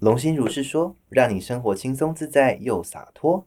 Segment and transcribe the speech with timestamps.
[0.00, 3.42] 龙心如是说，让你生活轻松自在又洒脱。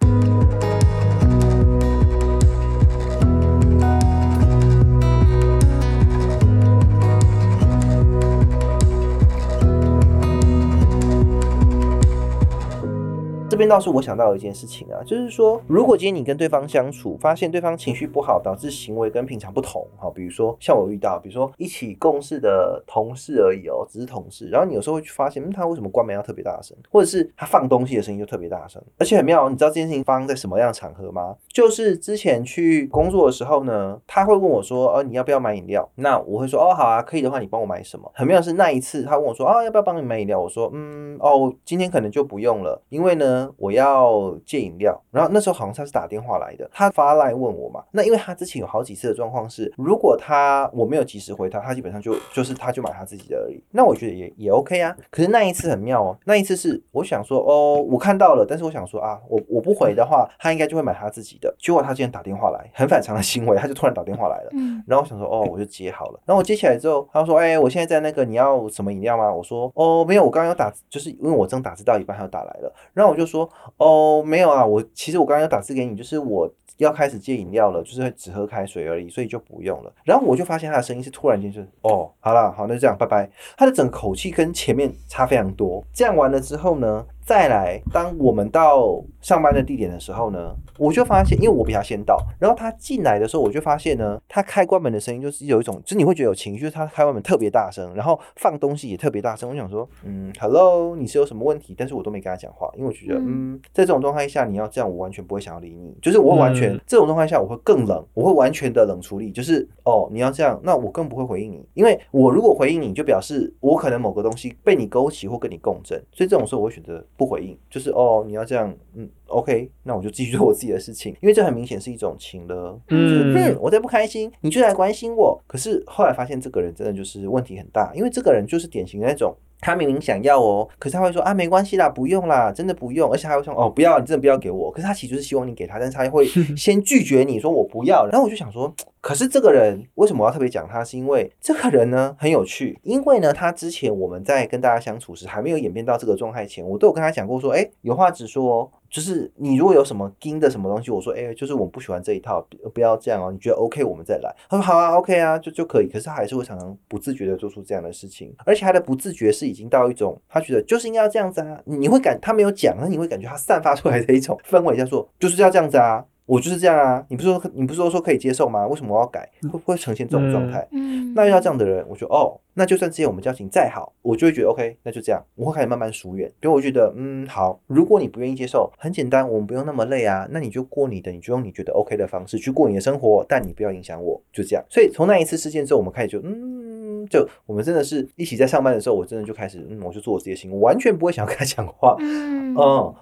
[13.61, 31.35] 边倒是我想到的一件事情啊，就是说，如果今天你跟对方相处，发现对方情绪不好，导致行为跟平常不同，哈，比如说像我遇到，比如说一起共事的同事而已哦，只是同事，然后你有时候会去发现，嗯，他为什么关门要特别大声，或者是他放东西的声音就特别大声，而且很妙，你知道这件事情发生在什么样的场合吗？
[31.53, 35.87] 就是之前去工作的时候呢，他会问我说，哦，你要不要买饮料？
[35.95, 38.11] 那我会说，哦，好啊，可以的话，你帮我买什么？
[38.15, 40.39] 很妙是那一次，他问我说，啊，要不要帮你买饮料？
[40.39, 43.50] 我说，嗯，哦，今天可能就不用了，因为呢。
[43.57, 47.83] 我要借饮料，然后那时候好像他是打电话来的，他发来问我嘛。
[47.91, 53.61] 那因为他之前有好几次的状况是，如果他我没有及时回他，他基本上就就是他就买他自己的而已。
[53.71, 54.95] 那我觉得也也 OK 啊。
[55.09, 61.53] 可是那一次很妙哦，那一次是我想说哦，我看到了，但是我想说啊，我我不回的话，他应该就会买他自己的。
[61.59, 64.49] 结果他今天打电话来，很反常的行为，他就突然打电话来了。
[64.53, 64.83] 嗯。
[64.87, 66.19] 然后我想说哦，我就接好了。
[66.25, 69.31] 然后我接起来之后，他说哎，我现在在那个你要什么饮料吗？
[69.31, 72.73] 我说哦，没有，我刚刚要打，就是因为我正打字到一半，他就打来了。
[72.93, 73.49] 然后我就说。
[73.77, 79.93] 哦，没有啊，我其实我刚刚要打字给你，就是我要开始戒饮料了，就是只喝开水而已，所以就不用了。
[80.03, 83.29] 然后我就发现他的声音是突然间就是，哦，好了，好，那就这样，拜拜。
[83.57, 85.83] 他的整个口气跟前面差非常多。
[85.93, 87.05] 这样完了之后呢？
[87.23, 99.49] 再来，当我们到上班的地点的时候呢，我就发现，因为我比他先到，然后他进来的时候，我就发现呢，他开关门的声音就是有一种，就是你会觉得有情绪，就是他开关门特别大声，然后放东西也特别大声。
[99.49, 101.73] 我想说，嗯，Hello，你是有什么问题？
[101.77, 117.05] 但是我都没跟他讲话，因为我觉得，嗯，在这种状态下，你要这样，我完全不会想要理你，就是我完全这种状态下，我会更冷，我会完全的冷处理，就是哦，你要这样，那我更不会回应你，因为我如果回应你就表示我可能某个东西被你勾起或跟你共振，所以这种时候我会选择。
[117.21, 125.39] 不回应就是哦，你要这样，嗯，OK，那我就继续做我自己的事情，因为这很明显是一种情了，嗯，我在不开心，你就来关心我。
[125.45, 129.35] 可是后来发现这个人真的就是问题很大，因为这个人就是典型的那种。
[129.63, 134.71] 他明明想要哦，可是他会说啊，没关系啦，不用啦，真的不用，而且还会说哦，不要，你真的不要给我。
[134.71, 136.25] 可是他其实是希望你给他，但是他会
[136.57, 138.07] 先拒绝你说我不要。
[138.07, 140.83] 然后我就想说，可是这个人为什么要特别讲他？
[140.83, 148.71] 是因为这个人呢很有趣，因为呢他之前我们在跟大家相处时还没有演变到这个状态前，我都有跟他讲过说，哎，有话直说。
[148.91, 153.31] 就是你如果有什么盯的什么东西，我说哎，就是我不喜欢这一套，不要这样哦。
[153.31, 154.29] 你觉得 OK，我们再来。
[154.49, 155.87] 他说好啊，OK 啊，就就可以。
[155.87, 161.57] 可是他还是会常常不自觉的做出这样的事情，而且他的不自觉是已经到一种，他觉得就是应该要这样子啊。
[161.63, 166.03] 你会感他没有讲，那你会感觉他散发出来的一种氛围，叫做就是要这样子啊。
[166.31, 168.65] 我就是这样啊，你不是说你不是说说可以接受吗？
[168.65, 169.29] 为什么我要改？
[169.43, 170.65] 会不会呈现这种状态？
[170.71, 176.31] 嗯，那遇到这样的人，我说哦，那就算之前我们交情再好，我就会觉得 OK，那就这样，我会开始慢慢疏远。
[176.39, 184.63] 比如我觉得嗯好，如果你不愿意接受，很简单，我们不用那么累啊，那你就过你的，你就用你觉得 OK 的方式去过你的生活，但你不要影响我，就这样。
[184.69, 192.55] 所以从那一次事件之后，我们开始就嗯，就我们真的是一起在上班的时候，我真的就开始嗯，我就做我自己的事情，完全不会想要跟他讲话，嗯，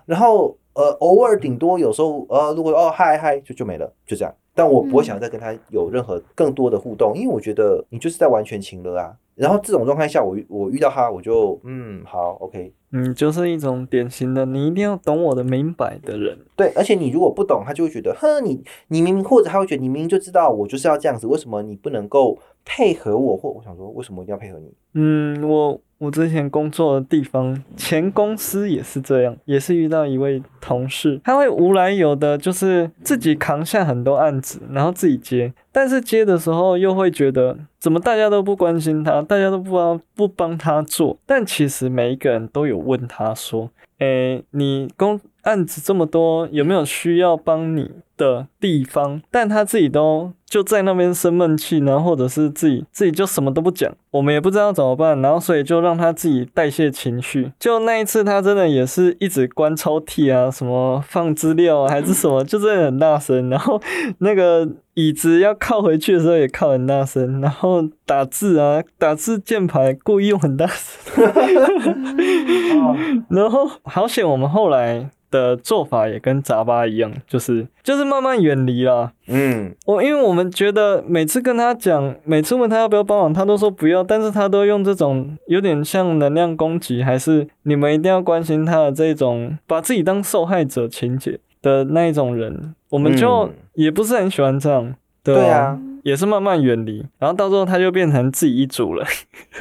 [0.07, 0.57] 然后。
[0.74, 4.34] 呃，偶尔顶多有时候，呃，如果哦嗨嗨就就没了，就这样。
[4.53, 9.16] 但我不会想再跟他有任何更多的互动，因为我觉得你就是在完全情了啊。
[9.39, 12.73] 然后这种状态下，我我遇到他，我就嗯好，OK。
[12.91, 16.38] 嗯，就是一种典型的你一定要懂我的明白的人。
[16.55, 23.38] 对，而且你如果不懂，他就会觉得，哼，你你明明或者他会觉得你明明就知道我就是要这样子，为什么你不能够配合我？
[23.38, 24.73] 或我想说，为什么一定要配合你？
[24.94, 25.79] 嗯，我。
[26.00, 43.69] 我之前工作的地方，前公司也是这样，也是遇到一位同事，他会无来由的，就是自己扛下很多案子，然后自己接，但是接的时候又会觉得，怎么大家都不关心他，大家都不帮不帮他做，但其实每一个人都有问他说，
[44.00, 49.22] 诶，你工案子这么多，有没有需要帮你的地方？
[49.31, 50.34] 但他自己都。
[50.50, 57.51] 就在那边生闷气，然后或者是自己自己就什么都不讲，我们也不知道怎么办，然后所以就让他自己代谢情绪。
[57.59, 63.48] 就那一次，他真的也是一直关抽屉啊，什么放资料啊，还是什么，就真的很大声。
[63.51, 63.80] 然后
[64.18, 64.68] 那个
[65.00, 71.16] 椅子要靠回去的时候也靠很大声，然后打字啊，打字键盘故意用很大声。
[73.30, 75.10] 然后好险，我们后来。
[75.31, 79.12] 的做法也跟杂巴一样，就是就是慢慢远离了。
[79.28, 93.51] 嗯，我因为我们觉得每次跟他讲，每次问他要不要帮忙，他都说不要，但是他都用这种有点像能量攻击，还是你们一定要关心他的这种，把自己当受害者情节的那一种人，我们就
[93.83, 94.95] 也不是很喜欢这样。
[95.23, 95.79] 对啊。
[96.01, 99.05] 也是慢慢远离，然后到最后他就变成自己一组了，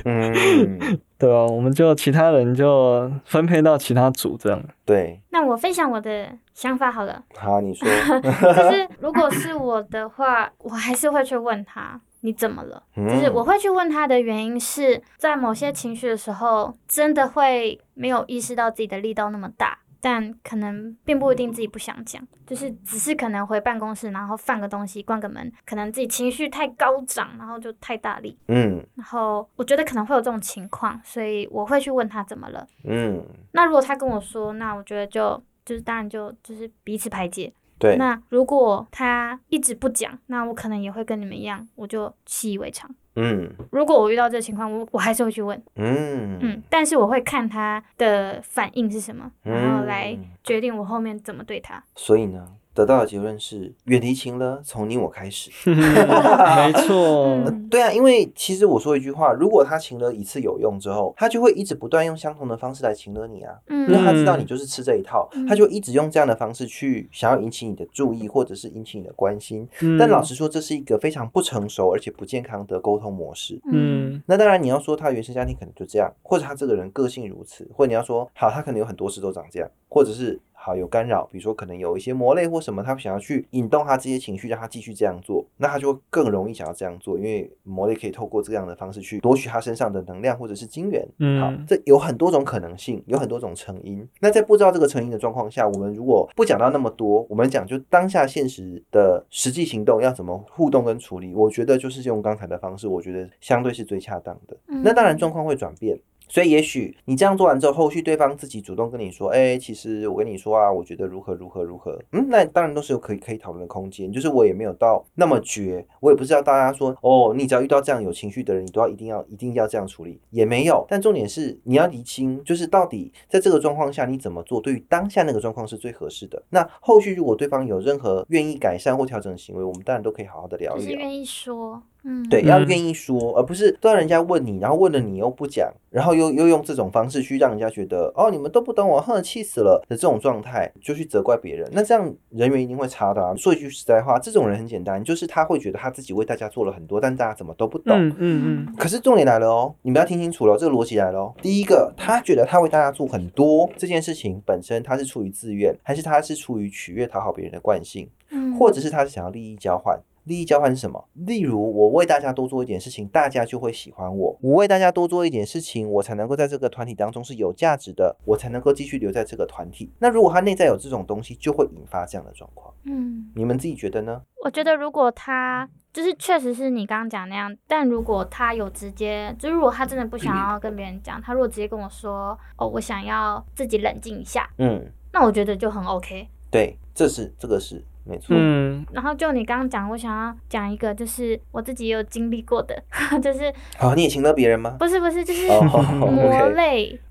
[0.04, 0.78] 嗯，
[1.18, 4.62] 对啊，我们就其他人就分配到其他组这样。
[4.86, 7.88] 对，那我分享我的想法好了，好，你说，
[8.22, 12.80] 就是如果是我的话，我还是会去问他你怎么了。
[12.94, 32.66] 就是我嗯会去问他的原因是在某些情绪的时候，真的会没有意识到自己的力道那么大，但可能并不一定自己不想讲，就是只是可能回办公室，然后放个东西，关个门，可能自己情绪太高涨，然后就太大力，嗯然后我觉得可能会有这种情况，所以我会去问他怎么了。
[32.84, 37.52] 嗯，那如果他跟我说，那我觉得就就是当然就就是彼此排解。
[37.78, 42.90] 对，那如果他一直不讲，那我可能也会跟你们一样，我就习以为常。
[43.20, 43.50] 嗯。
[43.70, 46.38] 如果我遇到这情况，我我还是会去问，嗯。
[46.40, 51.82] 嗯，但是我会看他的反应是什么，然后来嗯决定我后面怎么对他。
[51.96, 52.46] 所以呢，
[52.78, 55.50] 得到的结论是远离情了，从你我开始。
[55.66, 63.52] 没错，嗯，对啊，因为其实我说一句话，如果他情了一次有用之后，他就会一直不断用相同的方式来情了你啊。
[63.69, 69.69] 因为嗯他知道你就是吃这一套，嗯他就一直用这样的方式去想要引起你的注意，或者是引起你的关心。
[69.80, 73.60] 嗯但老实说，这是一个非常不成熟而且不健康的沟通模式。
[73.72, 91.06] 嗯那当然，你要说他原生家庭可能就这样，或者他这个人个性如此，或者你要说好，他可能有很多事都长这样，或者是好有干扰，比如说可能有一些魔类或什么，他想要去引动他这些情绪，让他继续这样做，那他就更容易想要这样做，因为魔类可以透过这样的方式去夺取他身上的能量或者是精元。
[91.18, 94.06] 嗯好，这有很多种可能性，有很多种成因。
[94.20, 104.56] 那在不知道这个成因的状况下，我们如果不讲到那么多，我们讲就当下现实的实际行动要怎么互动跟处理，我觉得就是用刚才的方式，我觉得相对是最恰当的。
[104.68, 105.98] 嗯那当然状况会转变。
[106.28, 114.12] 所以，也许你这样做完之后，后续对方自己主动跟你说：“哎、其实我跟你说啊，我觉得如何如何如何。”嗯，那当然都是有可以可以讨论的空间。
[114.12, 120.84] 就是我也没有到那么绝，我也不是要大家说哦，你只要遇到这样有情绪的人，你都要一定要一定要这样处理，也没有。
[120.88, 126.42] 但重点是你要厘清，就是到底在这个状况下你怎么做，对于当下那个状况是最合适的。
[126.50, 130.86] 那后续如果对方有任何愿意改善或调整的行为，我们当然都可以好好的聊一聊。
[130.86, 143.34] 就是愿意说，嗯，对，嗯要愿意说，而不是都要人家问你，然后问了你又不讲，然后又又用这种方式去让人家觉得哦，你们都不懂我，哼，气死了的这种状态，就去责怪别人，那这样人缘一定会差的啊。
[143.37, 147.94] 说一句实在话，这种人很简单，就是他会觉得他自己为大家做了很多，但大家怎么都不懂。
[147.94, 151.34] 嗯嗯嗯，可是重点来了哦，你们要听清楚了，这个逻辑来了哦。
[151.43, 158.08] 第一个，他觉得他为大家做很多这件事情本身，他是出于自愿，还是他是出于取悦讨好别人的惯性？
[158.31, 159.99] 嗯，或者是他是想要利益交换。
[160.28, 161.08] 利益交换是什么？
[161.14, 169.90] 例如，我为大家多做一点事情，大家就会喜欢我；我为大家多做一点事情，我才能够在这个团体当中是有价值的，我才能够继续留在这个团体。
[169.98, 172.72] 那如果他内在有这种东西，就会引发这样的状况。
[172.84, 174.22] 嗯，你们自己觉得呢？
[174.44, 186.28] 我觉得如果他就是确实是你刚刚讲那样，但如果他有直接，就如果他真的不想要跟别人讲，他如果直接跟我说，哦，我想要自己冷静一下，嗯，那我觉得就很 OK。
[186.50, 188.28] 对，这是这个是没错。
[188.31, 188.84] 嗯。
[188.93, 192.75] 然后就你刚刚讲，我想要讲一个，就是我自己也有经历过的，
[193.22, 194.76] 就是好，你也请了别人吗？
[194.78, 195.60] 不是不是，就是哦
[196.00, 196.32] 魔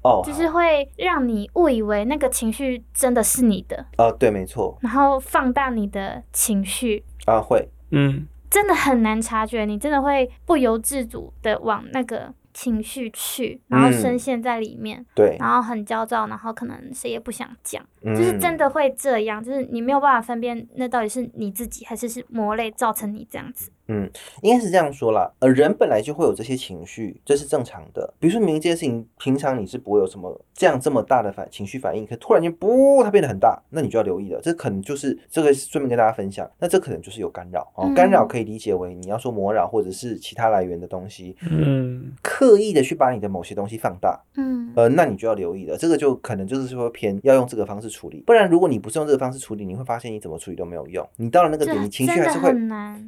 [0.01, 8.27] 哦，就是会让你误以为那个情绪真的是你的，啊哦，对，没错，然后放大你的情绪，啊，会，嗯。
[8.49, 13.93] 真的很难察觉，你真的会不由自主的往那个情绪去，然后嗯。
[13.93, 23.71] 深陷在里面，对，然后很焦躁，然后可能谁也不想讲，嗯就是真的会这样，就是你没有办法分辨那到底是你自己还是是魔类造成你这样子。
[24.41, 28.13] 应该是这样说啦，呃，人本来就会有这些情绪，这是正常的。
[28.19, 34.39] 比如说明明这件事情，平常你是不会有什么这样这么大的反情绪反应，可突然间不，它变得很大，那你就要留意了。
[34.41, 37.85] 这可能就是这个顺便跟大家分享，那这可能就是有干扰哦。
[37.87, 45.77] 嗯干扰可以理解为你要说魔扰或者是其他来源的东西，嗯刻意的去把你的某些东西放大，嗯呃，那你就要留意了。
[45.77, 51.07] 这个就可能就是说偏要用这个方式处理，不然如果你不是用这个方式处理，你会发现你怎么处理都没有用。
[51.15, 52.53] 你到了那个点，你情绪还是会。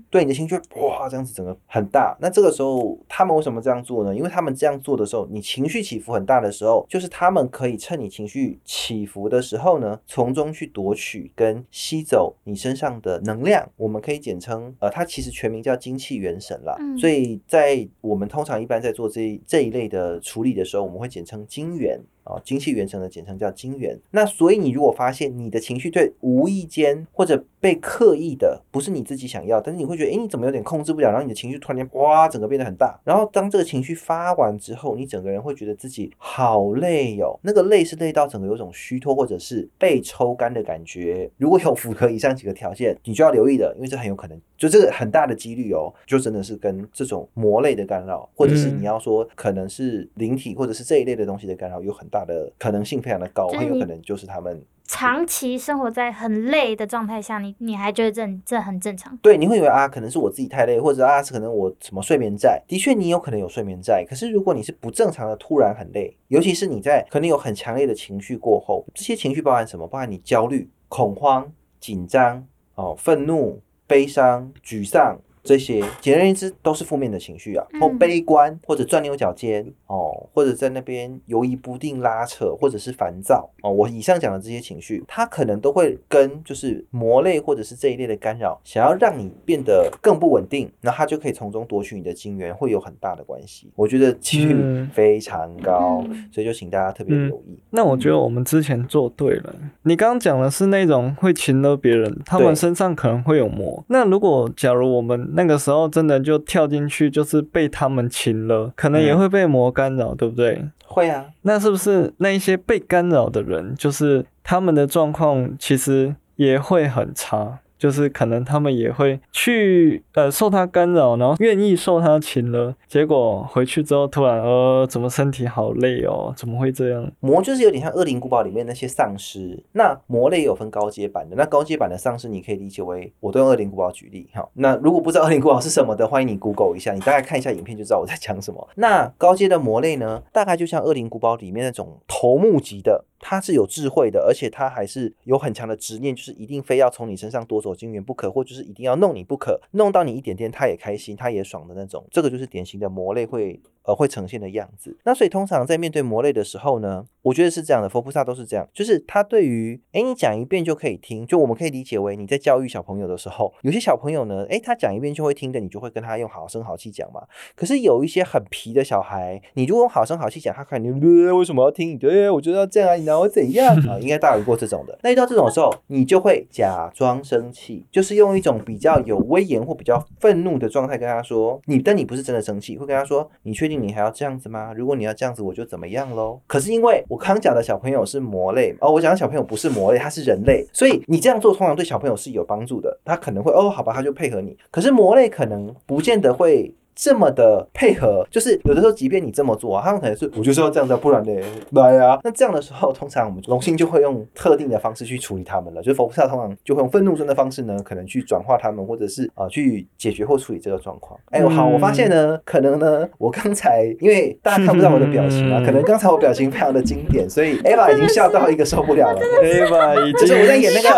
[0.09, 2.15] 对你的情绪会哇这样子整个很大。
[2.21, 4.15] 那这个时候他们为什么这样做呢？
[4.15, 13.67] 因为他们这样做的时候，你情绪起伏很大的时候，就是他们可以趁你情绪起伏的时候呢，从中去夺取跟吸走你身上的能量。
[13.77, 16.75] 我们可以简称呃，它其实全名叫精气元神啦。
[16.79, 21.99] 嗯所以在我们通常一般在做这一这一类的处理的时候，我们会简称精元。
[22.29, 23.99] 啊，精气元神的简称叫精元。
[24.11, 31.09] 那所以你如果发现你的情绪对无意间或者被刻意的，不是你自己想要，但是你会觉得，哎，你怎么有点控制不了？
[31.09, 32.99] 然后你的情绪突然间哇，整个变得很大。
[33.03, 37.37] 然后当这个情绪发完之后，你整个人会觉得自己好累哟。
[37.41, 41.29] 那个累是累到整个有种虚脱或者是被抽干的感觉。
[41.37, 54.61] 如果有符合以上几个条件，你就要留意的，因为这很有可能，就这个很大的几率哦，就真的是跟这种魔类的干扰，或者是你要说可能是灵体或者是这一类的东西的干扰，有很大的可能性，非常的高，很有可能就是他们。
[54.91, 59.15] 长期生活在很累的状态下，你你还觉得这这很正常？
[59.17, 62.59] 对，你会以为啊，可能是我自己太累，或者啊是可能我什么睡眠债。
[62.67, 64.03] 的确，你有可能有睡眠债。
[64.09, 69.87] 可是如果你是不正常的，突然很累，尤其是你在可能有很强烈的情绪过后，这些情绪包含什么？
[69.87, 71.47] 包含你焦虑、恐慌、
[71.79, 75.19] 紧张、哦、愤怒、悲伤、沮丧。
[75.49, 83.71] 这些简而言之都是负面的情绪啊，或悲观，或者钻牛角尖哦，或者在那边犹疑不定、拉扯，或者是烦躁哦。
[83.71, 93.71] 我以上讲的这些情绪，它可能都会跟就是魔类或者是这一类的干扰，想要让你变得更不稳定，那它就可以从中夺取你的金源，会有很大的关系。
[93.75, 97.57] 我觉得几率非常高，所以就请大家特别留意。
[97.71, 99.55] 那我觉得我们之前做对了。
[99.81, 103.83] 你刚刚讲的是那种会擒了别人，他们身上可能会有魔。
[103.87, 110.61] 那如果假如我们那个时候真的就跳进去，就是被他们擒了，可能也会被魔干扰，对不对？
[110.85, 111.27] 会啊。
[111.43, 117.59] 那是不是那一些被干扰的人，就是他们的状况其实也会很差？
[117.79, 126.33] 就是可能他们也会去呃受他干扰，然后愿意受他擒了，结果回去之后突然呃怎么身体好累哦？
[126.35, 127.09] 怎么会这样？
[127.21, 129.63] 魔就是有点像《恶灵古堡》里面那些丧尸。
[129.71, 134.45] 那魔类有分高阶版的，那高阶版的丧尸你可以理解为，我都用《恶灵古堡》举例哈。
[134.55, 138.67] 那如果不知道《恶灵古堡》是什么的，欢迎你 Google 一下，你大概看一下影片就知道我在讲什么。
[138.75, 143.05] 那高阶的魔类呢，大概就像《恶灵古堡》里面那种头目级的。
[143.19, 152.05] 他是有智慧的，而且他还是有很强的执念，就是一定非要从你身上夺走金元不可，或就是一定要弄你不可，弄到你一点点他也开心，他也爽的那种。
[152.11, 153.59] 这个就是典型的魔类会。
[153.89, 154.95] 呃，会呈现的样子。
[155.03, 167.23] 那所以通常在面对魔类的时候呢，我觉得是这样的，佛菩萨都是这样，就是他对于，哎，你讲一遍就可以听，就我们可以理解为你在教育小朋友的时候，有些小朋友呢，哎，他讲一遍就会听的，你就会跟他用好声好气讲嘛。
[167.55, 170.99] 可是有一些很皮的小孩，你如果用好声好气讲，他肯定
[171.35, 171.97] 为什么要听？
[171.97, 173.97] 对，我觉得要这样啊，你拿我怎样 啊？
[173.99, 174.95] 应该大于过这种的。
[175.01, 184.49] 那遇到这种时候，你就会假装生气，就是用一种比较有威严或比较愤怒的状态跟他说，你但你不是真的生气，会跟他说，你确定你还要这样子？
[184.49, 184.73] 吗？
[184.75, 186.39] 如果你要这样子，我就怎么样喽？
[186.47, 192.99] 可是因为我刚讲的小朋友是魔类哦，我讲的小朋友不是魔类，他是人类，所以你这样做通常对小朋友是有帮助的。
[193.05, 194.57] 他可能会哦，好吧，他就配合你。
[194.71, 196.73] 可是魔类可能不见得会。
[197.01, 201.31] 这么的配合，就是有的时候，即便你这么做啊，他们可能是我就是要这样子，不然呢，
[201.71, 202.19] 来啊。
[202.25, 205.81] 那这样的时候，通常我们龙星就会用特定的方式去处理他们了。
[205.81, 211.17] 就是佛菩萨通常就会用愤怒中的方式呢，可能去转化他们，或者是啊去解决或处理这个状况。
[211.31, 219.21] 哎，好，我发现呢，可能呢，我刚才因为大家看不到我的表情啊，可能刚才我表情非常的经典，所以 Eva 已经笑到一个受不了了。
[219.41, 220.89] Eva 已经我在演那个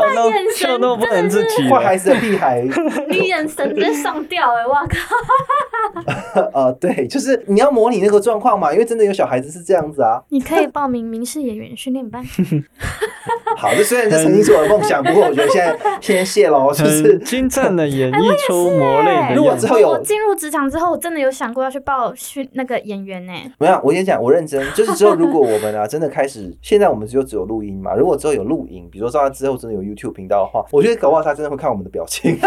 [0.55, 2.65] 笑到不能自己，坏孩子的屁孩，
[3.07, 4.97] 你眼神直接上吊哎，哇靠！
[6.53, 10.21] 呃，对，就是你要模拟那个状况嘛，因为真的有小孩子是这样子啊。
[10.29, 12.23] 你可以报名民事演员训练班。
[13.57, 19.35] 好，这虽然这曾经是我的梦想，不过我觉得现在先谢喽，就是精湛的演绎出魔类。
[19.35, 23.33] 如果之后有进入职场之后，我真的有想过要去报训那个演员呢。
[23.59, 27.93] 没有，我先讲，我认真，就是之后如果我们啊真的开始，现在我们只有只有录音嘛。
[27.93, 32.37] 如果之后有录音，比如说他之后真的有 YouTube 频道的话，我觉得搞不好他真的会看我们的表情，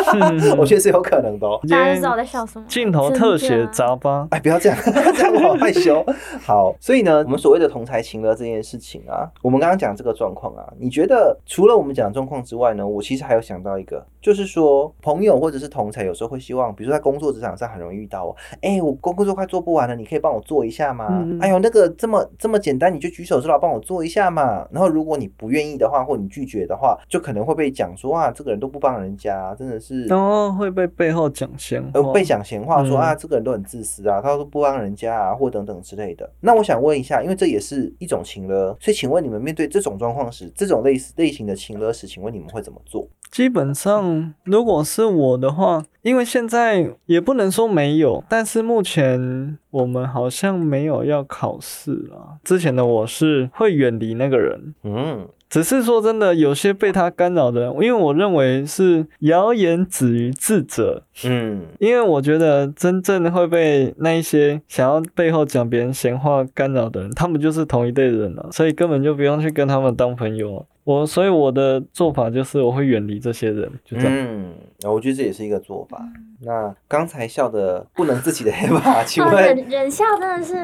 [0.58, 1.46] 我觉得是有可能的。
[1.68, 2.64] 大家知道我在笑什么？
[2.68, 4.26] 镜头特写杂吧？
[4.30, 6.04] 哎，不要这样， 这样我好害羞。
[6.40, 21.24] 好，所以呢，我们所谓的同才情了这件事情啊，我们刚刚讲这个状况啊，你觉得除了我们讲状况之外呢，我其实还有想到一个，就是说朋友或者是同才有时候会希望，比如说在工作职场上很容易遇到哦，哎，我工作快做不完了，你可以帮我做一下吗？
[21.40, 24.66] 哎呦，那个这么这么简单，你就举手之劳帮我做一下嘛。
[24.70, 36.28] 然后如果你不愿意的话，或你拒绝的话，就可能会被讲说啊，这个人都不帮人家，真的是哦，会被背后讲闲话，被讲闲话说啊，这个人都很自私啊，他说不帮人家啊，或等等之类的。
[36.40, 43.08] 那我想问一下，因为这也是一种情勒，所以请问你们面对这种状况时，这种类似类型的情勒时，请问你们会怎么做？
[43.30, 52.38] 基本上，如果是我的话，因为现在也不能说没有，但是目前我们好像没有要考试啊。
[52.44, 55.28] 之前的我是会远离那个人，嗯。
[55.54, 61.04] 只是说真的，有些被他干扰的人，因为我认为是谣言止于智者。
[61.24, 70.64] 嗯，因为我觉得真正会被那一些想要背后讲别人闲话干扰的人，他们就是同一类人了，所以根本就不用去跟他们当朋友啊。
[70.82, 74.12] 我所以我的做法就是我会远离这些人，就这样。
[74.12, 74.54] 嗯，
[74.92, 76.00] 我觉得这也是一个做法。
[76.40, 79.02] 那刚才笑的不能自己的 黑吧？
[79.04, 80.54] 请哦，问忍忍笑真的是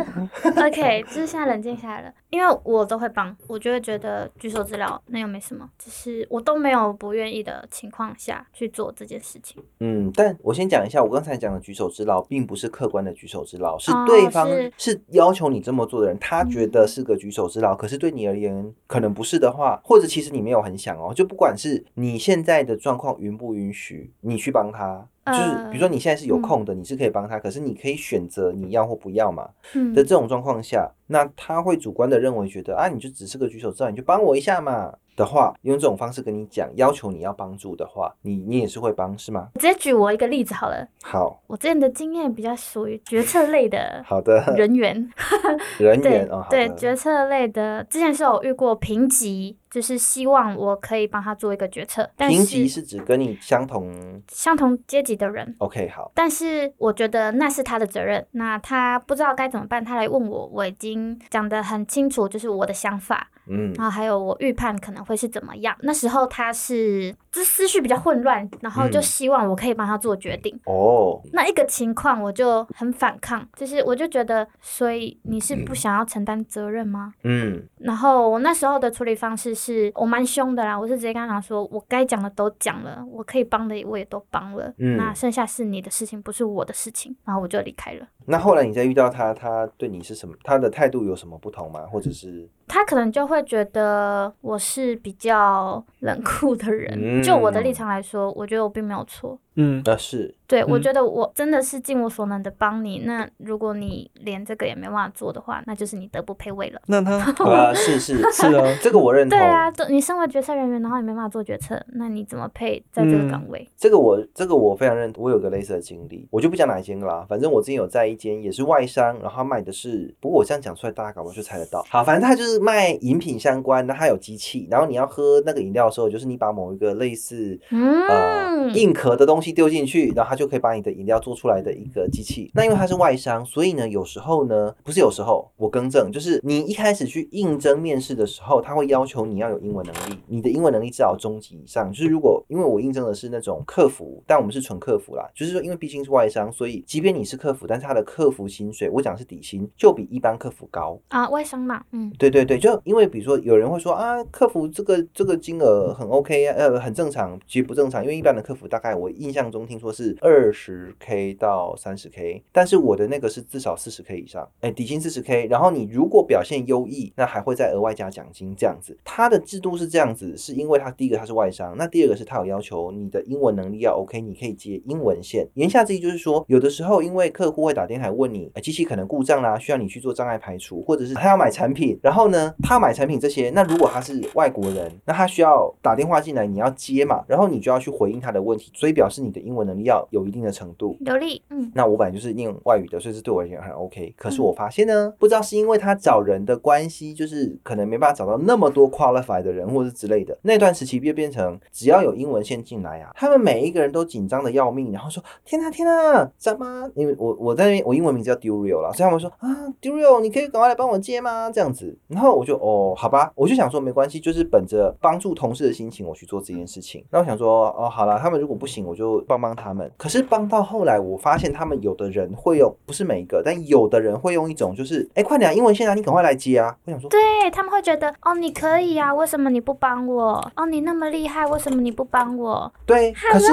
[0.60, 9.62] OK， 就是现在冷静下来了，因为我都会帮，我就会觉得举手之劳那又没什么，只是我都没有不愿意的情况下去做这件事情。
[9.78, 25.06] 嗯，但我先讲一下，我刚才讲的举手之劳，并不是客观的举手之劳，是哦对方是是要求你这么做的人，他觉得是个举手之劳，可是对你而言可能不是的话，或者其实你没有很想哦，就不管是你现在的状况允不允许你去帮他。
[25.26, 29.48] 就是比如说你现在是有空的，你是可以帮他，可是你可以选择你要或不要嘛。
[29.74, 39.48] 嗯的这种状况下，那他会主观的认为觉得啊，你就只是个举手之劳，你就帮我一下嘛的话，用这种方式跟你讲，要求你要帮助的话，你你也是会帮是吗？
[39.54, 41.42] 直接举我一个例子好了，好。
[41.46, 45.10] 我之前的经验比较属于决策类的好的，人员，
[45.78, 55.54] 人员哦，对，决策类的，之前是有遇过评级，就是希望我可以帮他做一个决策，但评级是是指跟你相同相同阶级的人。
[55.58, 65.76] ，OK，好，但是我觉得那是他的责任，那他不知道该怎么办，他来问我，我已经讲得很清楚，就是我的想法，嗯然后还有我预判可能会是怎么样。
[65.82, 70.58] 那时候他是这思绪比较混乱，然后就嗯希望我可以帮他做决定。
[70.64, 77.12] 哦，那一个情况我就很反抗，就是我就觉得，所以你是不想要承担责任吗？
[77.24, 88.06] 嗯然后我那时候的处理方式是我蛮凶的啦，我是直接跟他讲说，我该讲的都讲了，我可以帮的我也都帮了，嗯那剩下是你的事情，不是我的事情，然后我就离开了。
[88.26, 90.34] 那后来你再遇到他，他对你是什么？
[90.44, 91.86] 他的态度有什么不同吗？
[91.90, 97.20] 或者是他可能就会觉得我是比较冷酷的人，嗯。
[97.22, 99.36] 就我的立场来说，我觉得我并没有错。
[99.56, 102.98] 嗯，啊是对，我嗯觉得我真的是尽我所能的帮你。
[103.06, 106.80] 那如果你连这个也没办法做的话，那就是你德不配位了。
[106.88, 109.38] 那他 啊是是是啊，这个我认同。
[109.38, 113.68] 对啊，你身为决策人员，然后你没办法做决策，那你怎么配在这个岗位？
[113.76, 117.26] 这个我这个我非常认同，我有个类似的经历，我就不讲哪一间了啦。
[117.28, 121.84] 反正我之前有在一间也是外商，然后他卖的是，不过我这样讲出来，大家搞不好就猜得到。
[121.88, 132.50] 好，反正他就是卖饮品相关，那他有机器，然后你要喝那个饮料的时候，就是你把某一个类似呃嗯，硬壳的东西丢进去，然后它就可以把你的饮料做出来的一个机器。
[132.54, 141.92] 那因为它是外商，所以呢，有时候呢，不是有时候，我更正，就是你一开始去应征面试的时候，他会要求你要有英文能力，你的英文能力至少中级以上。
[141.92, 150.98] 就是如果因为我应征的是那种客服，但我们是纯客服啦，就是说因为毕竟是外商，所以即便你是客服，但是他的客服薪水，我讲是底薪，就比一般客服高。
[151.08, 168.96] 啊，外商嘛，嗯，对对对，就因为比如说有人会说啊，客服这个这个金额很 OK 啊，呃，很正常，其实不正常，因为一般的客服大概我印象中听说是二十 K 到三十 K，但是我的那个是至少四十 K 以上，哎，底薪四十 K，然后你如果表现优异，那还会再额外加奖金这样子。
[169.04, 175.48] 它的制度是这样子，是因为它第一个它是外商，那第二个是它有要求你的英文能力要 OK，你可以接英文线。
[175.54, 190.96] 言下之意就是说，有的时候因为客户会打电话问你，呃机器可能故障啦，需要你去做障碍排除，或者是他要买产品，然后呢，他买产品这些，那如果他是外国人，那他需要打电话进来，你要接嘛，然后你就要去回应他的问题，所以表示你的英文能力要有一定的程度。
[191.00, 194.14] 流利，嗯，那我本来就是念外语的，所以这对我而言很 OK。
[194.16, 200.36] 可是我发现呢，不知道是因为他找人的关系，就是可能没办法找到那么多 qualified 的人，或是之类的。
[200.42, 206.90] 那段时期变变成，只要有英文线进来啊，他们每一个人都紧张的要命，然后说：“天啊天啊，怎么？
[206.94, 209.48] 因为我我在那边，我英文名字叫 Durio 啦，所以他们说啊
[209.80, 211.50] ，Durio，你可以赶快来帮我接吗？
[211.52, 211.96] 这样子。
[212.08, 217.04] 然后我就哦，好吧，我就想说没关系，就是本着帮助同事的心情，我去做这件事情。
[217.10, 219.90] 那我想说，哦，好了，他们如果不行，我就帮帮他们。
[219.96, 226.76] 可是帮到后来，我发现他们有的人会用，不是每一个，但有的人会用一种就是，哎，快点、啊，英文线啊，你赶快来接啊。
[226.84, 227.18] 我想说，对
[227.50, 230.52] 他们会觉得，哦，你可以啊，为什么你不帮我？
[230.56, 232.70] 哦，你那么厉害，为什么你不帮我？
[232.84, 233.46] 对，可是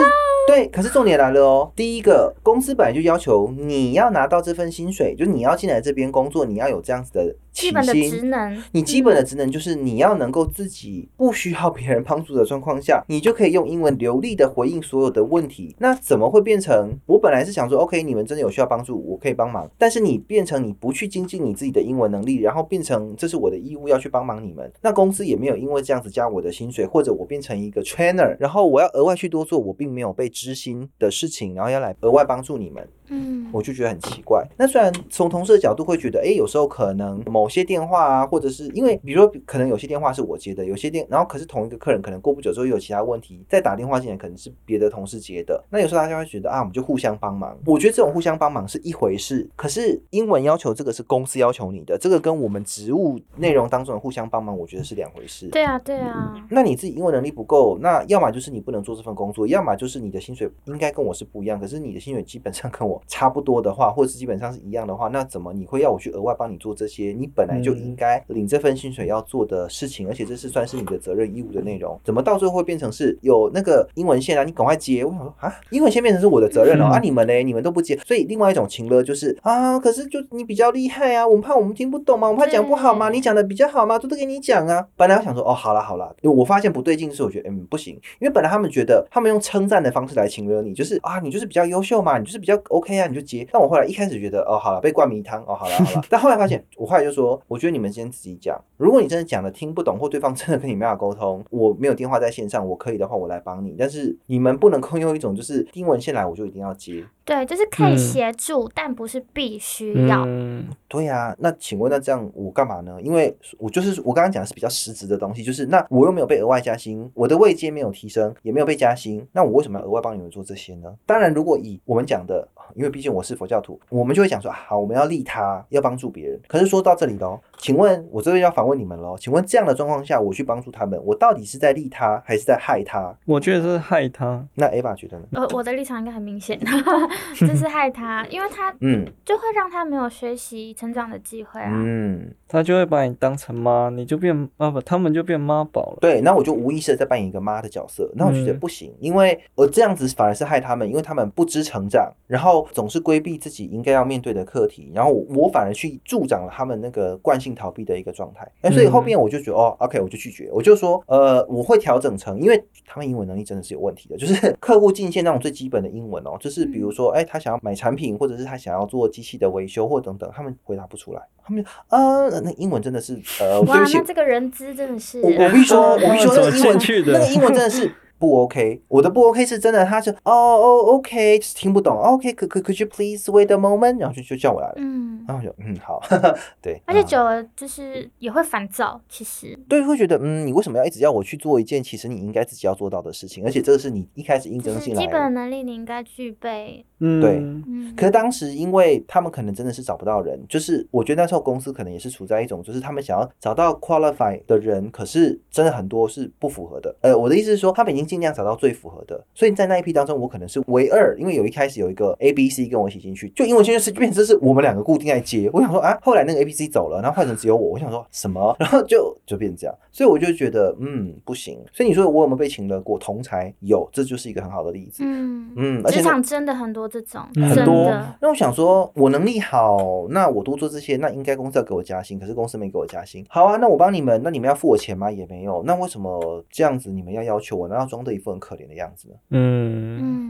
[0.48, 1.72] 对，可是重点来了哦。
[1.76, 15.76] 第一个，公司本来就要求你要拿到这份薪水，就你要进来这边工作，你要有这样子的起基本的职能，你基本的职能就是你要能够自己不需要别人帮助的状况下，你就可以用英文流利的回应所有的问题。
[15.80, 32.88] 那怎么会变成我本来是想说，OK，你们真的有需要帮助，我可以帮忙，但是你变成你不去精进你自己的英文能力，然后变成这是我的义务要去帮忙你们，那公司也没有因为这样子加我的薪水，或者我变成一个 trainer，然后我要额外去多做我并没有被知心的事情，然后要来额外帮助你们。
[33.10, 34.46] 嗯，我就觉得很奇怪。
[34.58, 45.64] 那虽然从同事的角度会觉得，哎，有时候可能某些电话啊，或者是因为比如说可能有些电话是我接的，有些电，然后可是同一个客人可能过不久之后又有其他问题，再打电话进来可能是别的同事接的。
[45.70, 47.58] 那有时候大家会觉得啊，我们就互相帮忙。
[47.66, 55.48] 我觉得这种互相帮忙是一回事，可是英文要求这个是公司要求你的，这个跟我们职务内容当中的互相帮忙，我觉得是两回事。
[55.50, 74.44] 对啊，对啊，那你自己英文能力不够，那要么就是你不能做这份工作，要么就是你的薪水应该跟我是不一样，可是你的薪水基本上跟我差不多的话，或者是基本上是一样的话，那怎么你会要我去额外帮你做这些你本来就应该领这份薪水要做的事情，而且这是算是你的责任义务的内容，怎么到最后会变成是有那个英文线啊？
[74.44, 75.04] 你赶快接！
[75.04, 77.34] 我想说啊，英文线变成是我的责任了、啊，你们呢？
[77.44, 82.28] 你们都不接，所以另外一种情勒就是啊，可是就你比较厉害啊，我们怕我们听不懂吗？
[82.28, 83.10] 我们怕讲不好吗？
[83.10, 83.98] 你讲的比较好吗？
[83.98, 84.86] 都都给你讲啊。
[84.96, 93.48] 本来我想说哦，好了好了，因为我发现不对劲，是我觉得嗯不行，因为本来他们觉得他们用称赞的方式来情勒你，就是啊你就是比较优秀嘛，你就是比较 OK 啊，你就接。
[93.52, 107.04] 但我后来一开始觉得哦好了，被灌迷汤哦好了好了， 但后来发现我后来就说，我觉得你们先自己讲，如果你真的讲的听不懂，或对方真的跟你没法沟通，我没有电话在线上，我可以的话我来帮你，但是你们不能空用一种就是英文线来我就一定要接。
[107.26, 110.24] 对，就是可以嗯协助，但不是必须要。
[110.26, 112.98] 嗯，对呀、那请问那这样我干嘛呢？
[113.02, 120.94] 因为我就是我刚刚讲的是比较实质的东西，就是那我又没有被额外加薪，我的位阶没有提升，也没有被加薪，那我为什么要额外帮你们做这些呢？
[121.06, 126.40] 当然，如果以我们讲的，因为毕竟我是佛教徒，我们就会讲说，啊好，我们要利他，要帮助别人。
[126.48, 133.16] 可是说到这里喽，请问我这边要反问你们喽，请问这样的状况下，我去帮助他们，我到底是在利他还是在害他？
[133.26, 134.46] 我觉得是害他。
[134.56, 135.26] 那 Ava 觉得呢？
[135.34, 136.60] 呃，我的立场应该很明显，
[137.40, 141.72] 就是 害他，因为他嗯就会让他没有学习成长的机会啊。
[141.74, 145.98] 嗯，他就会把你当成妈，你就变啊不，他们就变妈宝了。
[146.02, 177.14] 对，那我就无意识的在扮演一个妈的角色，那我就觉得嗯不行，因为我这样子反而是害他们，因为他们不知成长，然后总是规避自己应该要面对的课题，然后我我反而去助长了他们那个惯性逃避的一个状态，哎，所以后面我就觉得、哦，OK，我就拒绝，我就说，呃，我会调整成，因为他们英文能力真的是有问题的，就是客户进线那种最基本的英文哦，就是比如说，哎，他想要买产品，或者是他想要做机器的维修或等等，他们回答不出来，他们就呃，那英文真的是呃，对哇，这个人资真的是我我必须说，我必须说 那个英文进去的？
[177.14, 178.82] 那个英文真的是不 OK。
[178.88, 181.96] 我的不 OK 是真的，他是哦哦 OK，就是听不懂。
[181.98, 184.00] 哦 OK，可可 could you please wait a moment？
[184.00, 184.74] 然后就就叫我来了。
[184.78, 186.02] 嗯，然后就嗯好，
[186.62, 186.82] 对。
[186.86, 189.58] 而且啊久了就是也会烦躁，其实。
[189.68, 193.44] 对会觉得嗯，你为什么要一直要我去做一件其实你应该自己要做到的事情？
[193.46, 195.30] 而且这个是你一开始应征进来基本的的。
[195.30, 206.96] 能力你应该具备，嗯，对嗯，可是当时，因为他们可能真的是找不到人，就是我觉得那时候公司可能也是处在一种，就是他们想要找到 qualify 的人，可是真的很多是不符合的。
[207.02, 215.50] 呃，我的意思是说，他们已经尽量找到最符合的，所以在那一批当中，我可能是唯二，因为有一开始有一个 A、B、C 跟我一起进去，就英文圈就是变成是我们两个固定在接。
[215.52, 221.60] 我想说啊，后来那个 A、B、C 走了，然后换成只有我，我想说什么， 然后就就变成这样，所以我就觉得嗯不行。
[221.74, 223.54] 所以你说我有没有被请了过同才？
[223.60, 225.04] 有，这就是一个很好的例子。
[225.04, 227.92] 嗯，嗯，而且那职场真的很多这种，很多，
[228.22, 233.26] 那我想说，我能力好，那我多做这些，那应该公司要给我加薪，可是公司没给我加薪。
[233.30, 235.12] 好啊，那我帮你们，那你们要付我钱吗？
[235.12, 235.64] 也没有。
[235.66, 239.16] 那为什么这样子你们要要求我，那要装的一副很可怜的样子呢？
[239.30, 240.27] 嗯，嗯，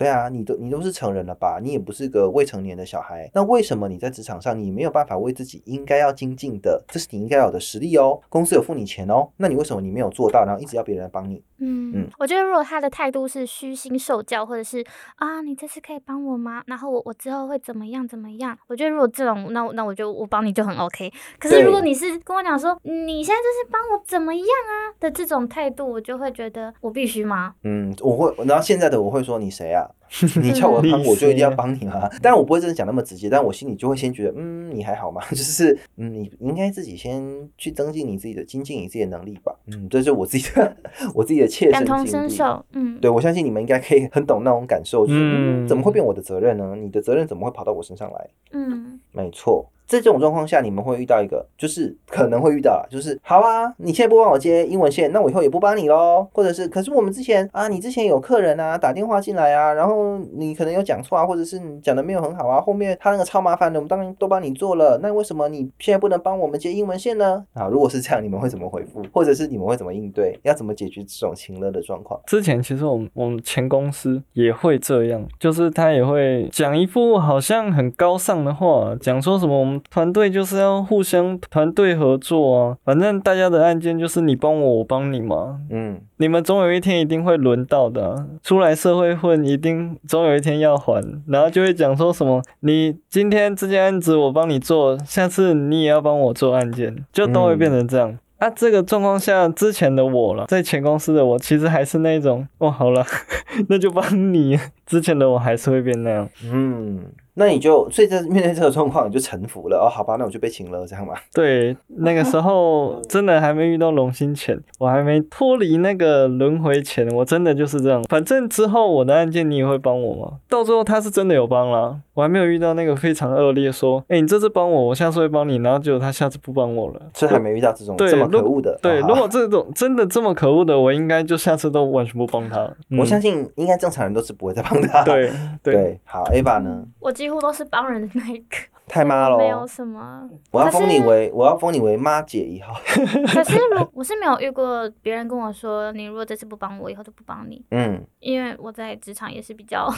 [0.00, 1.58] 对啊，你都你都是成人了吧？
[1.62, 8.18] 你也不是个未成年的小孩，那为什么你在职场上你没有办法为自己应该要精进的，这是你应该有的实力哦？
[8.30, 11.44] 公司有付你钱哦，那你为什么你没有做到，然后一直要别人来帮你？
[11.62, 14.82] 嗯嗯我觉得如果他的态度是虚心受教，或者是
[15.16, 16.62] 啊，你这次可以帮我吗？
[16.66, 18.56] 然后我我之后会怎么样怎么样？
[18.68, 21.12] 我觉得如果这种，那那我就我帮你就很 OK。
[21.38, 27.54] 可是如果你是跟我讲说你现在就是帮我怎么样啊的这种态度，我就会觉得我必须吗？
[27.64, 29.86] 嗯，我会，然后现在的我会说你谁啊？
[30.42, 32.08] 你叫我 帮，你我就一定要帮你吗？
[32.20, 35.22] 当然我不会真的讲那么直接，但我心里就会先觉得，嗯，你还好吗？
[35.30, 39.54] 就是，嗯，你应该自己先去增进你自己的、精进你自己的能力吧。
[39.66, 40.76] 嗯，这是我自己的、
[41.14, 42.28] 我自己的切身经历。
[42.72, 46.74] 嗯，对，我相信你们应该可以很懂那种感受，就是、嗯嗯怎么会变我的责任呢？
[46.76, 48.28] 你的责任怎么会跑到我身上来？
[48.52, 56.24] 嗯，没错，在在这种状况下，你们会遇到一个，就是可能会遇到，就是好啊，你现在不帮我接英文线，那我以后也不帮你喽。
[56.32, 67.44] 或者是，可是我们之前啊，你之前有客人啊打电话进来啊，然后你可能有讲错啊，或者是你讲的没有很好啊，后面他那个超麻烦的，我们当然都帮你做了，那为什么你现在不能帮我们接英文线呢？
[67.54, 69.02] 啊，如果是这样，你们会怎么回复？
[69.12, 70.38] 或者是你们会怎么应对？
[70.44, 72.20] 要怎么解决这种情乐的状况？
[72.26, 85.60] 之前其实我们我们前公司也会这样，就是他也会讲一副好像很高尚的话，讲说什么我们种团队就是要互相团队合作啊，反正大家的案件就是你帮我，我帮你嘛。
[85.70, 98.18] 嗯，你们总有一天一定会轮到的啊、出来社会混，一定总有一天要还，然后就会讲说什么，你今天这件案子我帮你做，下次你也要帮我做案件，就都会变成这样。
[98.38, 103.04] 啊，这个状况下，之前的我了，在前公司的我，其实还是那种，哦，好了，
[103.68, 104.58] 那就帮你。
[104.86, 106.26] 之前的我还是会变那样。
[106.50, 107.00] 嗯，
[107.34, 111.14] 那你就所以在面对这个状况，你就臣服了哦，好吧，那我就被请了，这样吧。
[111.32, 118.02] 对，那个时候真的还没遇到龙心前，我还没脱离那个轮回前，我真的就是这样。
[118.04, 120.38] 反正之后我的案件你也会帮我吗？
[120.48, 127.00] 到最后他是真的有帮了，我还没有遇到那个非常恶劣说，哎、你这次帮我，我下次会帮你，然后结果他下次不帮我了。
[127.14, 128.78] 这还没遇到这种对这么可恶的。
[128.82, 132.76] 对，如果这种真的这么可恶的，我应该就下次都完全不帮他了。
[132.98, 135.02] 我相信，应该正常人都是不会再帮他。
[135.02, 135.32] 对
[135.64, 136.84] 对，对，好，Ava 呢？
[136.98, 138.56] 我几乎都是帮人的那一个，
[138.86, 139.66] 太妈了没有！
[139.66, 140.28] 什么。
[140.50, 142.74] 我要封你为我要封你为妈姐一号。
[143.32, 149.88] 可是如 我是没有遇过别人跟我说，你如果这次不帮我，以后就不帮你，嗯，因为我在职场也是比较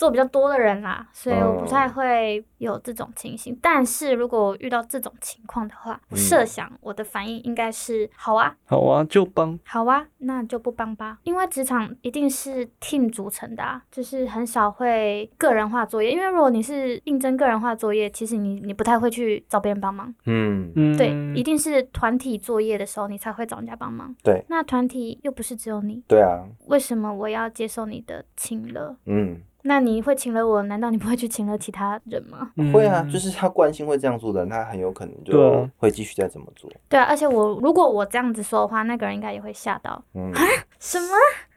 [0.00, 3.54] 做比较多的人啦，所以我不太会有这种情形。
[3.60, 9.58] 但是如果遇到这种情况的话，我设想我的反应应该是好啊，好啊，就帮。
[9.66, 16.10] 好啊，那就不帮吧，因为职场一定是 team 组成的啊，就是很少会个人化作业。
[16.10, 24.16] 因为如果你是应征个人化作业，其实你你不太会去找别人帮忙，嗯，嗯，对，一定是团体作业的时候你才会找人家帮忙。
[24.22, 28.96] 对，那团体又不是只有你，对啊，为什么我要接受你的请了？
[29.04, 32.50] 嗯，那你会请了我，难道你不会去请了其他人吗？
[32.56, 36.70] 嗯会啊，就是他惯性会这样做的人，他很有可能就啊会继续再这么做。
[36.88, 40.02] 对啊，而且我如果我这样子说的话，那个人应该也会吓到。
[40.14, 40.32] 嗯，
[40.78, 41.06] 什么？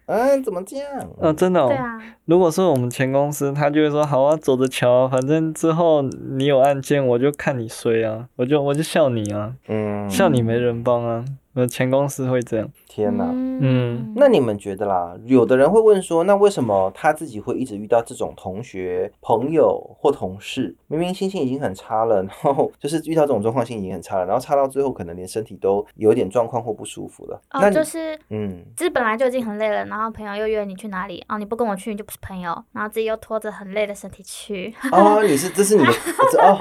[0.06, 1.10] 嗯，怎么这样？
[1.18, 11.24] 呃，真的、哦，对啊，如果是我们前公司，他就会说好啊，走着瞧啊，反正之后你有案件，我就看你衰啊，我就我就笑你啊，嗯，笑你没人帮啊。
[11.54, 13.26] 我前公司会这样，天哪！
[13.26, 15.16] 嗯那你们觉得啦？
[15.26, 20.76] 有的人会问说，那为什么他自己会一直遇到这种同学、朋友或同事？
[20.86, 27.42] 明明心情已经很差了，然后 就是遇到这种状况，心情已经很差了，然后差到最后可能连身体都有点状况或不舒服了。
[27.54, 35.92] 那哦，那就是嗯，就是本来就已经很累了，然后朋友又约你去哪里，哦，你不跟我去，你就不是朋友，然后自己又拖着很累的身体去，哦，你是这是你的
[36.32, 36.58] 这哦，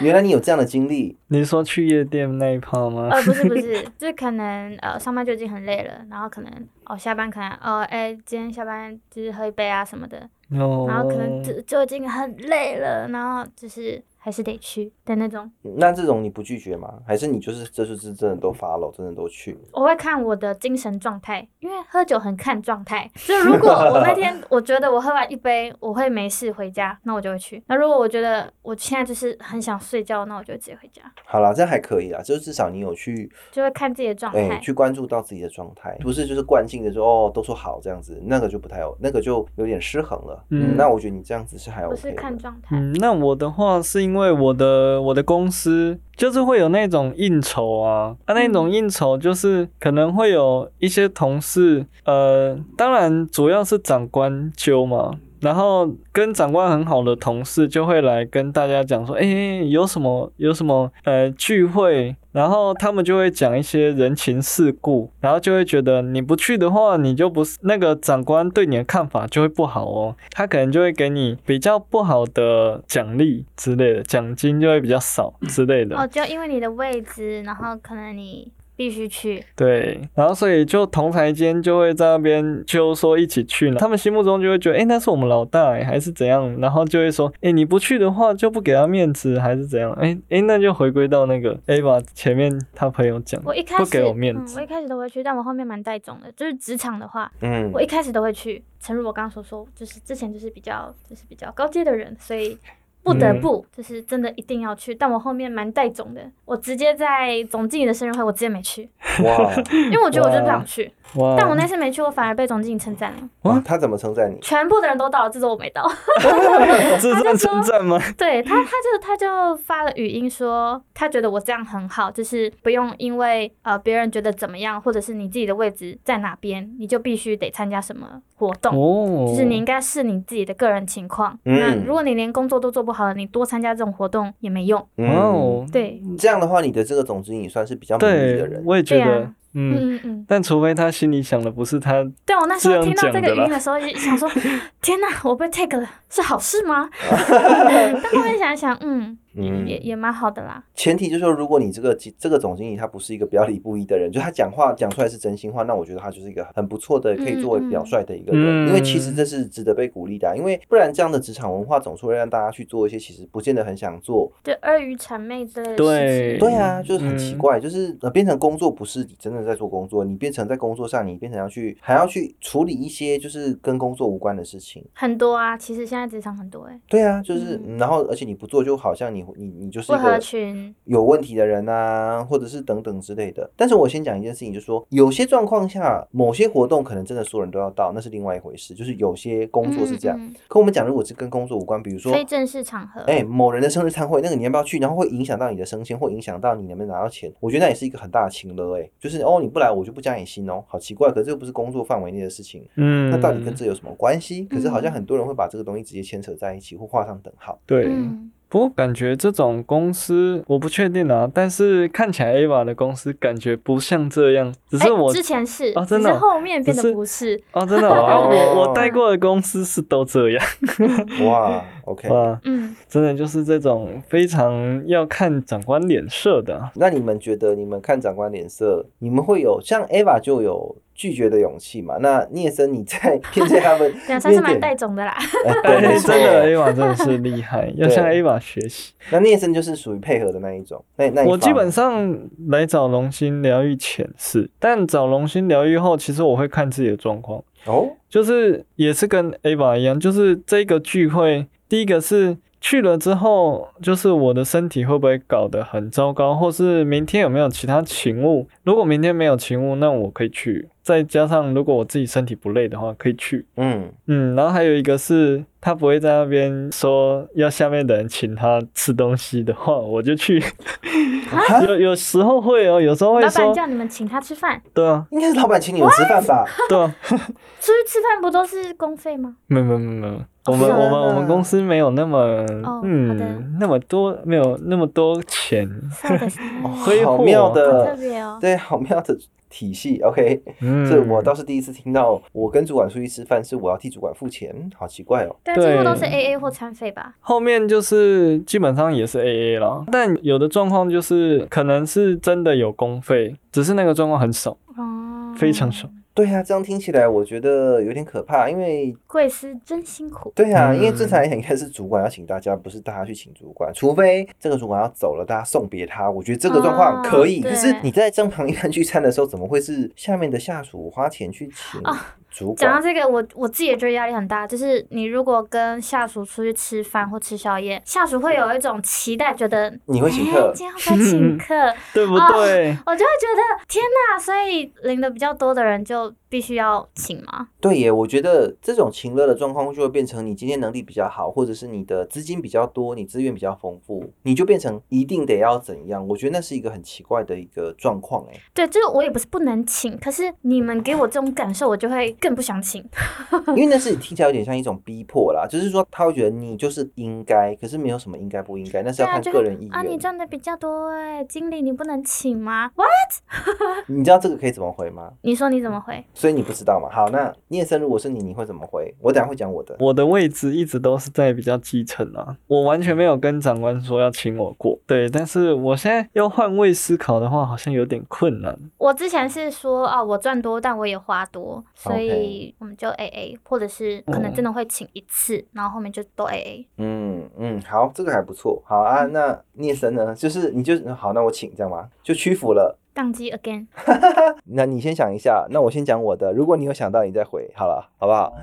[0.00, 1.16] 原来你有这样的经历。
[1.28, 3.08] 你说去夜店那一趴吗？
[3.10, 10.18] 呃，不是不是， 就是可能呃上班就已经很累了，然后可能哦下班可能哦哎今天下班就是喝一杯啊什么的，
[10.50, 15.50] 哦，然后可能就就已经很累了，然后就是还是得去的那种。
[15.62, 16.94] 那这种你不拒绝吗？
[17.04, 19.58] 还是你就是这就是真的都 follow，真的都去？
[19.72, 23.10] 我会看我的精神状态，因为喝酒很看状态。
[23.16, 27.60] 就如果我那天 我觉得我喝完一杯我会没事回家，那我就会去。
[27.66, 34.58] 那如果我觉得我现在就是很想睡觉，那我就直接回家，好啦，这样还可以啦，就是至少你有去就会看自己的状哎、态。
[34.60, 40.44] 去关注到自己的状态，不是就是惯性的说哦都说好这样子，那个就不太有，那个就有点失衡了。
[40.50, 42.36] 嗯那我觉得你这样子是还我 OK 是看。
[42.42, 42.76] 状态。
[42.76, 55.12] 嗯，那我的话是因因为我的我的公司就是会有那种应酬啊，啊那种应酬就是可能会有一些同事，呃，当然主要是长官揪嘛。
[55.42, 59.24] 然后跟长官很好的同事就会来跟大家讲说，哎、
[59.68, 75.96] 有什么有什么呃聚会，然后他们就会讲一些人情世故，然后就会觉得你不去的话，你就不是那个长官对你的看法就会不好哦，他可能就会给你比较不好的奖励之类的，奖金就会比较少之类的。
[75.96, 78.48] 哦，就因为你的位置，然后可能你
[78.82, 79.44] 必须去。
[79.54, 89.92] 对，然后所以就同台间就会在那边就说一起去呢，他们心目中就会觉得，哎、那是我们老大、诶还是怎样，然后就会说，哎、你不去的话就不给他面子，还是怎样？
[89.92, 96.32] 哎、哎、那就回归到那个 Ava 前面他朋友讲，我一开始不给我面嗯，子我一开始都会去，但我后面蛮带种的。
[96.32, 98.64] 就是职场的话，嗯我一开始都会去。
[98.80, 102.58] 诚如我刚刚所说，就是之前就是比较就是比较高阶的人，所以
[103.02, 104.94] 不得不就是真的一定要去。
[104.94, 108.88] 但我后面蛮带种的，我直接在总经理的生日会，我直接没去，
[109.24, 110.92] 哇因为我觉得我就是不想去。
[111.16, 114.38] 哇，但我那次没去，我反而被总经理称赞了，哇，他怎么称赞你？
[114.40, 115.86] 全部的人都到了，只有我没到。
[117.00, 118.00] 这算称赞吗？
[118.16, 128.72] 对他，他就他就发了语音说，他觉得我这样很好，就是不用因为呃别人觉得怎么样，或者是你自己的位置在哪边，你就必须得参加什么活动。
[128.72, 131.36] 哦，就是你应该是你自己的个人情况。
[131.44, 134.80] 嗯那如果你连工作都做不好了，你多参加这种活动也没用。
[134.98, 138.62] 哦，对这样的话，你的这个总经理算是比较满意的，人。
[138.64, 141.92] 我也觉得对啊，嗯，嗯嗯，但除非他心里想的不是他，
[142.24, 144.28] 对我那时候听到这个语音的时候，就想说，
[144.80, 146.88] 天哪，我被 take 了，是好事吗？
[147.10, 150.62] 但后面想一想，嗯，嗯也也蛮好的啦。
[150.74, 158.66] 前提就是说，如果你这个这个总经理他不是一个表里不一的人，就他讲话讲出来是真心话，那我觉得他就是一个很不错的，可以作为表率的一个人。
[158.66, 164.30] 嗯因为其实这是值得被鼓励的啊、因为不然这样的职场文化总是会让大家去做一些其实不见得很想做。
[164.42, 166.48] 对，阿谀谄媚之类的事对情。
[166.48, 174.84] 对啊，就是很奇嗯怪，就是呃变成工作不是你真的在做工作，你变成在工作上你变成要去还要去处理一些就是跟工作无关的事情。
[174.92, 180.74] 很多啊，其实现在职场很多哎、对啊，就是、然后而且你不做就好像你你你就是一个群。
[180.84, 183.50] 有问题的人啊，或者是等等之类的。
[183.56, 188.74] 但是我先讲一件事情，就是说有些状况下，某些活动可能真的所有人都要到，那是另外一回事。
[188.74, 190.18] 就是有些工作是这样。
[190.18, 193.00] 嗯嗯可我们讲，如果是跟工作无关，比如说非正式场合。
[193.02, 194.78] 哎、某人的生日餐会，那个你要不要去？
[194.78, 197.32] 然后会影响到你的升迁，或影响到你能不能拿到钱。
[197.40, 201.10] 我觉得那也是一个很大的情了，哎，就是哦，你不来我就不加你薪哦，好奇怪。
[201.10, 204.44] 可是这又不是工作范围内的事情，嗯，那到底跟这有什么关系？
[204.44, 207.58] 可是好像嗯很多人会把这个东西直接牵扯在一起，或画上等号。
[207.66, 207.86] 对。
[207.86, 217.42] 嗯，不过感觉这种公司我不确定啊，但是看起来 Ava 的公司感觉不像这样，只哎、是我之前是，哦真的哦只是后面变得不是。
[217.52, 220.44] 哦，真的哦，啊哦 我我待过的公司是都这样，
[221.24, 226.70] 哇，OK，哇，嗯，真的就是这种非常要看长官脸色的啊。
[226.74, 231.96] 那你们觉得，你们看长官脸色，你们会有像 Ava 就有拒绝的勇气嘛？
[232.00, 232.98] 那聂森你在
[233.34, 235.16] 面对他们 对啊，算是蛮带种的啦。
[235.64, 238.92] 对，真的 Ava 真的是厉害，要向 Ava 学习。
[239.10, 240.84] 那聂森就是属于配合的那一种。
[240.96, 247.42] 那那我基本上来找龙心疗愈前是，但找龙心疗愈后，其实我会看自己的状况。
[247.64, 258.48] 哦，就是也是跟 Ava 一样，就是这个聚会，第一个是去了之后，就是我的身体会不会搞得很糟糕，或是明天有没有其他勤务？
[258.64, 260.68] 如果明天没有勤务，那我可以去。
[260.83, 263.45] 再加上如果我自己身体不累的话，可以去。
[263.57, 270.41] 嗯，嗯，然后还有一个是他不会在那边说要下面的人请他吃东西的话， 我就去。
[271.67, 276.45] 有有时候会哦，有时候会老板说，叫你们请他吃饭，对啊，应该是老板请你们吃饭吧？
[276.69, 276.95] 对啊。
[277.01, 279.35] 出去吃饭不都是公费吗？
[279.47, 282.17] 没有没有没有没有，我们是我们我吗们公司没有那么
[282.63, 286.61] 哦好的嗯那么多没有那么多钱，そうです哦ね。
[286.63, 288.37] 好挥霍好妙的特，别哦。
[288.39, 289.17] 对，好妙的
[289.52, 290.00] 体系。
[290.00, 295.36] OK，嗯，这我倒是第一次听到，我跟主管出去吃饭是我要替主管付钱，好奇怪哦。
[295.44, 297.14] 但，几乎都是 A A 或餐费吧。
[297.20, 305.88] 后面就是基本上也是 A A 了，但有的状况就是可能是真的有公费，只是那个状况很少，哦，非常少。
[306.14, 310.30] 对啊，这样听起来我觉得有点可怕，因为贵司真辛苦。
[310.34, 316.10] 对啊，嗯因为正常来讲应该是主管要请大家，不是大家去请主管，除非这个主管要走了，大家送别他。
[316.10, 322.56] 我觉得这个状况可以，哦可是你在正常一般聚餐的时候，怎么会是下面的下属花钱去请啊主管？
[322.56, 324.46] 讲到这个，我我自己也觉得压力很大。
[324.46, 330.52] 就是你如果跟下属出去吃饭或吃宵夜，下属会有一种期待，觉得你会请哎客？
[330.54, 331.74] 今天会不会请 客？
[331.92, 332.76] 对不对？
[332.86, 334.18] 我就会觉得天哪！
[334.18, 337.48] 所以领的比较多的人就必须要请吗？
[337.60, 346.08] 对耶，我觉得这种情乐的状况就会变成你今天能力比较好，或者是你的资金比较多，你资源比较丰富，你就变成一定得要怎样？
[346.08, 348.40] 我觉得那是一个很奇怪的一个状况哎。
[348.54, 352.82] 对，这个我也不是不能请，可是你们给我这种感受，我就会更不想请。
[353.54, 359.74] 因为那是听起来有点像一种逼迫啦，就是说他会觉得你就是应该，可是没有什么应该不应该，那是要看个人意愿。
[359.74, 365.12] 啊，你赚的比较多哎，经理你不能请吗？？What？，你知道这个可以怎么回吗？
[365.20, 366.02] 你说你怎么回？
[366.22, 366.88] 所以你不知道嘛？
[366.88, 368.94] 好，那聂生如果是你，你会怎么回？
[369.00, 369.74] 我等下会讲我的。
[369.80, 374.78] 我的位置一直都是在比较基层啊，我完全没有跟长官说要请我过。
[374.86, 378.56] 对，但是我现在要换位思考的话，好像有点困难。
[378.78, 386.68] 我之前是说啊，我赚多，但我也花多，所以我们就 A A，或者是可能真的会请一次，然后后面就都 A A。
[386.76, 388.62] 嗯嗯，好，这个还不错。
[388.64, 390.14] 好啊，那聂生呢？
[390.14, 391.88] 就是你就好，那我请这样吗？
[392.00, 392.78] 就屈服了。
[392.94, 393.66] 宕机 again，
[394.44, 396.32] 那你先想一下，那我先讲我的。
[396.32, 398.34] 如果你有想到，你再回好了，好不好？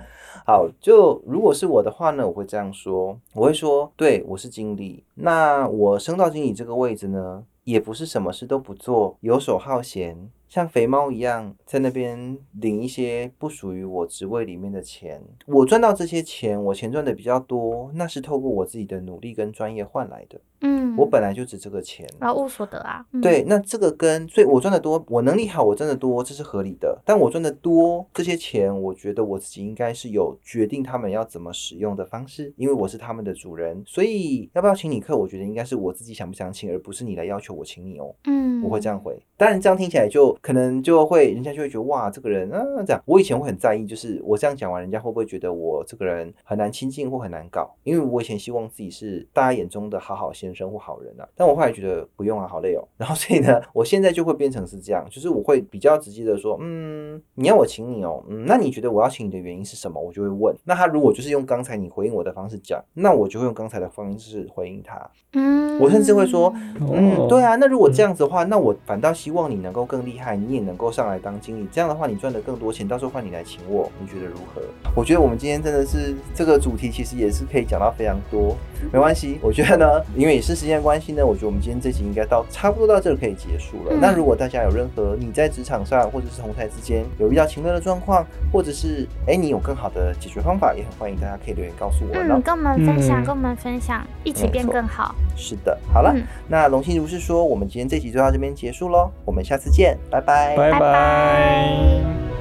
[0.45, 15.23] 好，就如果是我的话呢，我会这样说，我会说，对我是经理，那我升到经理这个位置呢，也不是什么事都不做，游手好闲，像肥猫一样在那边领一些不属于我职位里面的钱。
[15.45, 20.41] 我赚到这些钱，我钱赚的比较多，那是透过我自己的努力跟专业换来的。
[20.61, 22.05] 嗯，我本来就值这个钱。
[22.19, 26.99] 劳务所得啊，嗯对，，那这个跟所以我赚的多，我能力好，我赚的多，这是合理的。
[27.05, 38.13] 但我赚的多，这些钱，我觉得我自己应该是有决定他们要怎么使用的方式，因为我是他们的主人，所以要不要请你客，我觉得应该是我自己想不想请，而不是你来要求我请你哦。
[38.25, 39.17] 嗯，我会这样回。
[39.37, 43.01] 当然，这样听起来就可能就会人家就会觉得哇，这个人啊这样。
[43.05, 47.73] 我以前会很在意，就是我这样讲完，人家会不会觉得我这个人很难亲近或很难搞？
[47.83, 51.27] 因为我以前希望自己是大家眼中的好好先生或好人啊。
[51.35, 52.87] 但我后来觉得不用啊，好累哦。
[52.97, 59.99] 然后所以呢，我现在就会变成是这样，就是我会比较直接的说，嗯，你要我请你哦，嗯，那你觉得我要请你的原因是什么？
[59.99, 60.55] 我就会问。
[60.63, 65.09] 那他如果就是用刚才你回应我的方式讲，那我就会用刚才的方式回应他。
[65.33, 71.67] 嗯，我甚至会说，嗯，哦对啊，那如果这样子的话，那我反倒希望你能够更厉害，你也能够上来当经理。
[71.71, 74.61] 这样的话，你赚的更多钱，到时候换你来请我，你觉得如何？
[74.95, 78.55] 我觉得我们今天真的是这个主题，其实也是可以讲到非常多。
[78.91, 83.91] 没关系，我觉得呢，因为也是时间关系呢，我觉得我们今天这集应该到差不多到这里可以结束了。
[83.91, 92.23] 嗯那如果大家有任何你在职场上或者是同台之间有遇到情乐的状况，或者是哎你有更好的解决方法，也很欢迎大家可以留言告诉我哦。
[92.23, 95.13] 嗯，跟我们分享，嗯跟我们分享，一起变更好。
[95.35, 100.71] 是的，好了，嗯那龙心如是说，我们今天这集就到这边结束喽，我们下次见，拜拜。
[100.71, 102.38] 拜拜。